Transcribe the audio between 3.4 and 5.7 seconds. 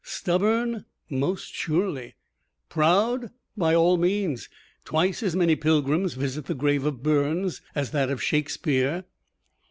By all means. Twice as many